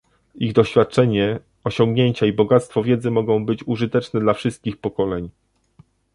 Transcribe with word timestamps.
Ich 0.35 0.53
doświadczenie, 0.53 1.39
osiągnięcia 1.63 2.25
i 2.25 2.33
bogactwo 2.33 2.83
wiedzy 2.83 3.11
mogą 3.11 3.45
być 3.45 3.67
użyteczne 3.67 4.19
dla 4.19 4.33
wszystkich 4.33 4.77
pokoleń 4.77 5.29